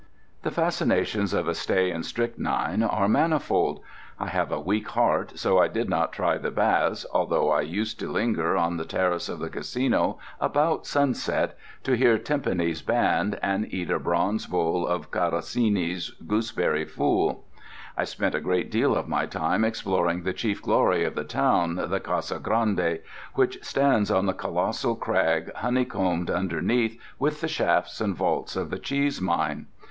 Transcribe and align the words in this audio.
The 0.41 0.49
fascinations 0.49 1.31
of 1.31 1.47
a 1.47 1.53
stay 1.53 1.91
in 1.91 2.01
Strychnine 2.01 2.81
are 2.81 3.07
manifold. 3.07 3.81
I 4.19 4.29
have 4.29 4.51
a 4.51 4.59
weak 4.59 4.87
heart, 4.87 5.37
so 5.37 5.59
I 5.59 5.67
did 5.67 5.91
not 5.91 6.11
try 6.11 6.39
the 6.39 6.49
baths, 6.49 7.05
although 7.13 7.51
I 7.51 7.61
used 7.61 7.99
to 7.99 8.11
linger 8.11 8.57
on 8.57 8.77
the 8.77 8.83
terrace 8.83 9.29
of 9.29 9.37
the 9.37 9.47
Casino 9.51 10.17
about 10.39 10.87
sunset 10.87 11.55
to 11.83 11.95
hear 11.95 12.17
Tinpanni's 12.17 12.81
band 12.81 13.37
and 13.43 13.71
eat 13.71 13.91
a 13.91 13.99
bronze 13.99 14.47
bowl 14.47 14.87
of 14.87 15.11
Kerosini's 15.11 16.09
gooseberry 16.25 16.85
fool. 16.85 17.43
I 17.95 18.03
spent 18.05 18.33
a 18.33 18.41
great 18.41 18.71
deal 18.71 18.95
of 18.95 19.07
my 19.07 19.27
time 19.27 19.63
exploring 19.63 20.23
the 20.23 20.33
chief 20.33 20.63
glory 20.63 21.05
of 21.05 21.13
the 21.13 21.23
town, 21.23 21.75
the 21.75 21.99
Casa 21.99 22.39
Grande, 22.39 23.01
which 23.35 23.63
stands 23.63 24.09
on 24.09 24.25
the 24.25 24.33
colossal 24.33 24.95
crag 24.95 25.53
honeycombed 25.57 26.31
underneath 26.31 26.99
with 27.19 27.39
the 27.41 27.47
shafts 27.47 28.01
and 28.01 28.15
vaults 28.15 28.55
of 28.55 28.71
the 28.71 28.79
cheese 28.79 29.21
mine. 29.21 29.67